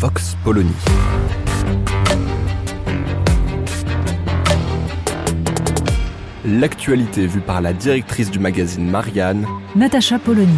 [0.00, 0.70] Vox Polony.
[6.44, 10.56] L'actualité vue par la directrice du magazine Marianne, Natacha Polony.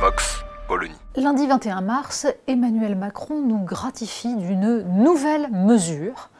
[0.00, 0.94] Vox Polony.
[1.16, 6.30] Lundi 21 mars, Emmanuel Macron nous gratifie d'une nouvelle mesure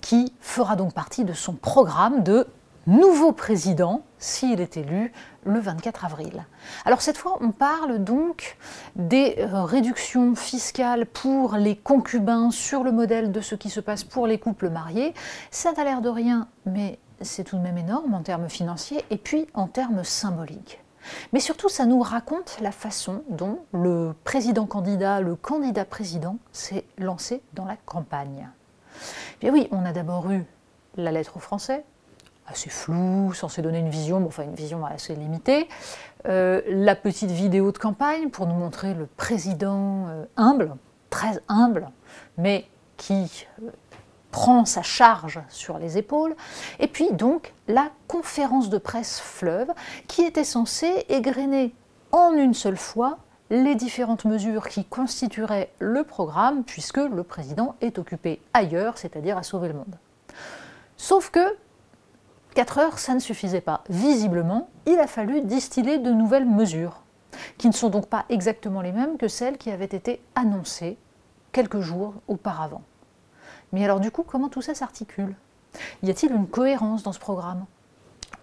[0.00, 2.46] qui fera donc partie de son programme de
[2.88, 5.12] nouveau président s'il est élu
[5.44, 6.46] le 24 avril.
[6.86, 8.56] Alors cette fois, on parle donc
[8.96, 14.04] des euh, réductions fiscales pour les concubins sur le modèle de ce qui se passe
[14.04, 15.12] pour les couples mariés.
[15.50, 19.18] Ça n'a l'air de rien, mais c'est tout de même énorme en termes financiers et
[19.18, 20.80] puis en termes symboliques.
[21.32, 26.84] Mais surtout, ça nous raconte la façon dont le président candidat, le candidat président, s'est
[26.96, 28.48] lancé dans la campagne.
[29.40, 30.44] Bien oui, on a d'abord eu
[30.96, 31.84] la lettre aux Français,
[32.50, 35.68] assez floue, censée donner une vision, enfin une vision assez limitée.
[36.26, 40.74] Euh, la petite vidéo de campagne pour nous montrer le président euh, humble,
[41.10, 41.88] très humble,
[42.36, 43.70] mais qui euh,
[44.30, 46.34] prend sa charge sur les épaules.
[46.80, 49.68] Et puis donc la conférence de presse fleuve
[50.06, 51.74] qui était censée égrener
[52.12, 53.18] en une seule fois
[53.50, 59.42] les différentes mesures qui constitueraient le programme, puisque le président est occupé ailleurs, c'est-à-dire à
[59.42, 59.98] sauver le monde.
[60.98, 61.56] Sauf que
[62.58, 63.84] 4 heures, ça ne suffisait pas.
[63.88, 67.04] Visiblement, il a fallu distiller de nouvelles mesures,
[67.56, 70.98] qui ne sont donc pas exactement les mêmes que celles qui avaient été annoncées
[71.52, 72.82] quelques jours auparavant.
[73.70, 75.36] Mais alors du coup, comment tout ça s'articule?
[76.02, 77.64] Y a-t-il une cohérence dans ce programme?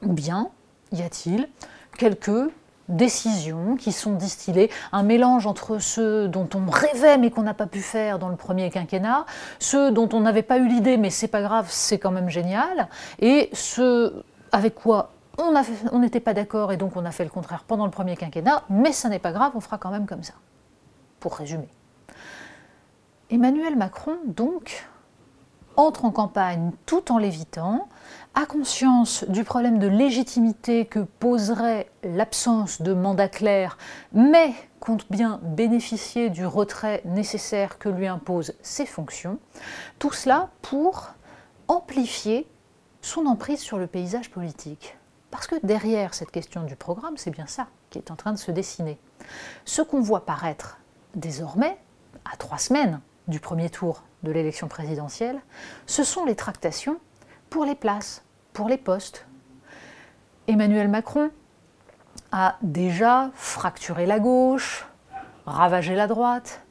[0.01, 0.49] Ou bien
[0.93, 1.49] y a-t-il
[1.97, 2.49] quelques
[2.89, 7.67] décisions qui sont distillées, un mélange entre ceux dont on rêvait mais qu'on n'a pas
[7.67, 9.25] pu faire dans le premier quinquennat,
[9.59, 12.87] ceux dont on n'avait pas eu l'idée mais c'est pas grave, c'est quand même génial,
[13.19, 17.63] et ceux avec quoi on n'était pas d'accord et donc on a fait le contraire
[17.67, 20.33] pendant le premier quinquennat, mais ça n'est pas grave, on fera quand même comme ça.
[21.19, 21.67] Pour résumer.
[23.29, 24.87] Emmanuel Macron, donc,
[25.77, 27.87] entre en campagne tout en l'évitant,
[28.33, 33.77] a conscience du problème de légitimité que poserait l'absence de mandat clair,
[34.11, 39.39] mais compte bien bénéficier du retrait nécessaire que lui imposent ses fonctions,
[39.99, 41.09] tout cela pour
[41.67, 42.47] amplifier
[43.01, 44.97] son emprise sur le paysage politique.
[45.31, 48.37] Parce que derrière cette question du programme, c'est bien ça qui est en train de
[48.37, 48.99] se dessiner.
[49.63, 50.77] Ce qu'on voit paraître
[51.15, 51.77] désormais,
[52.31, 55.39] à trois semaines du premier tour de l'élection présidentielle,
[55.85, 56.97] ce sont les tractations
[57.49, 59.25] pour les places, pour les postes.
[60.47, 61.31] Emmanuel Macron
[62.33, 64.85] a déjà fracturé la gauche,
[65.45, 66.61] ravagé la droite,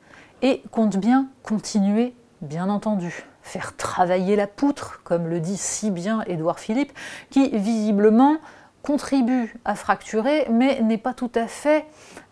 [0.42, 6.22] et compte bien continuer, bien entendu, faire travailler la poutre, comme le dit si bien
[6.26, 6.92] Édouard Philippe,
[7.30, 8.36] qui visiblement
[8.82, 11.86] contribue à fracturer, mais n'est pas tout à fait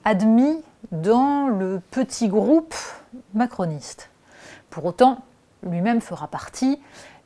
[0.04, 2.74] admis dans le petit groupe
[3.32, 4.11] macroniste.
[4.72, 5.18] Pour autant,
[5.62, 6.80] lui-même fera partie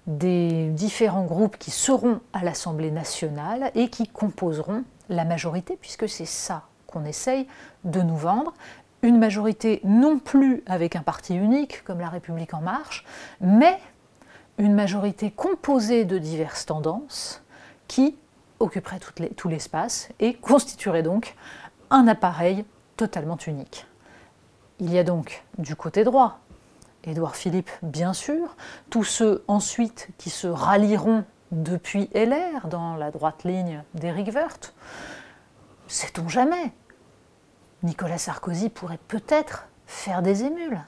[0.09, 6.27] des différents groupes qui seront à l'Assemblée nationale et qui composeront la majorité, puisque c'est
[6.27, 7.47] ça qu'on essaye
[7.85, 8.53] de nous vendre.
[9.03, 13.05] Une majorité non plus avec un parti unique comme la République en marche,
[13.41, 13.79] mais
[14.59, 17.45] une majorité composée de diverses tendances
[17.87, 18.17] qui
[18.59, 18.99] occuperait
[19.37, 21.37] tout l'espace et constituerait donc
[21.91, 22.65] un appareil
[22.97, 23.87] totalement unique.
[24.81, 26.41] Il y a donc du côté droit
[27.07, 28.57] Édouard Philippe, bien sûr,
[28.91, 34.75] tous ceux ensuite qui se rallieront depuis LR dans la droite ligne d'Éric Woerth.
[35.87, 36.73] Sait-on jamais
[37.85, 40.81] Nicolas Sarkozy pourrait peut-être faire des émules.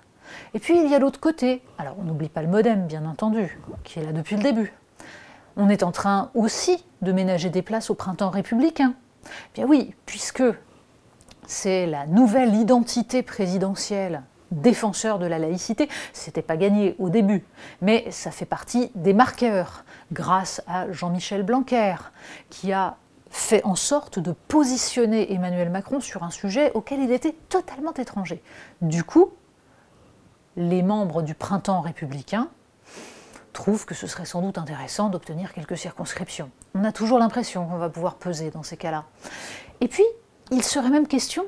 [0.54, 1.62] Et puis il y a l'autre côté.
[1.78, 4.72] Alors on n'oublie pas le modem, bien entendu, qui est là depuis le début.
[5.56, 8.94] On est en train aussi de ménager des places au printemps républicain.
[9.54, 10.42] Bien oui, puisque
[11.46, 15.88] c'est la nouvelle identité présidentielle défenseur de la laïcité.
[16.12, 17.44] C'était pas gagné au début,
[17.80, 21.96] mais ça fait partie des marqueurs, grâce à Jean-Michel Blanquer,
[22.50, 22.96] qui a
[23.30, 28.42] fait en sorte de positionner Emmanuel Macron sur un sujet auquel il était totalement étranger.
[28.80, 29.32] Du coup,
[30.56, 32.48] les membres du printemps républicain
[33.52, 36.50] trouve que ce serait sans doute intéressant d'obtenir quelques circonscriptions.
[36.74, 39.04] On a toujours l'impression qu'on va pouvoir peser dans ces cas-là.
[39.80, 40.04] Et puis,
[40.50, 41.44] il serait même question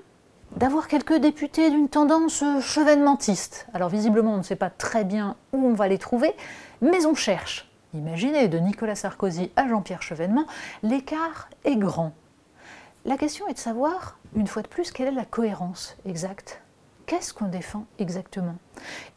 [0.57, 3.67] d'avoir quelques députés d'une tendance chevènementiste.
[3.73, 6.35] Alors visiblement, on ne sait pas très bien où on va les trouver,
[6.81, 7.71] mais on cherche.
[7.95, 10.47] Imaginez, de Nicolas Sarkozy à Jean-Pierre Chevènement,
[10.83, 12.13] l'écart est grand.
[13.05, 16.61] La question est de savoir, une fois de plus, quelle est la cohérence exacte
[17.07, 18.57] Qu'est-ce qu'on défend exactement?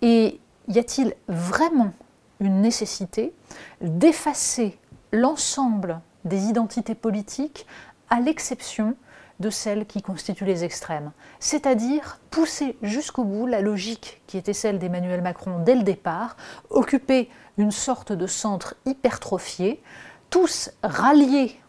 [0.01, 1.91] Et y a-t-il vraiment
[2.39, 3.33] une nécessité
[3.81, 4.79] d'effacer
[5.11, 7.67] l'ensemble des identités politiques
[8.09, 8.95] à l'exception
[9.39, 14.79] de celles qui constituent les extrêmes, c'est-à-dire pousser jusqu'au bout la logique qui était celle
[14.79, 16.37] d'Emmanuel Macron dès le départ,
[16.69, 19.81] occuper une sorte de centre hypertrophié,
[20.29, 21.59] tous ralliés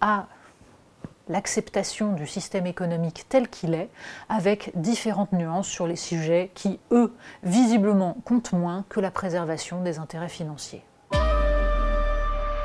[0.00, 0.26] à
[1.28, 3.90] l'acceptation du système économique tel qu'il est,
[4.28, 9.98] avec différentes nuances sur les sujets qui, eux, visiblement comptent moins que la préservation des
[9.98, 10.84] intérêts financiers.